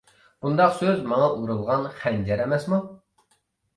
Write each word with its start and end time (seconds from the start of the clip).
بۇنداق 0.45 0.71
سۆز 0.77 1.03
ماڭا 1.11 1.27
ئۇرۇلغان 1.35 1.87
خەنجەر 2.01 2.43
ئەمەسمۇ. 2.47 2.81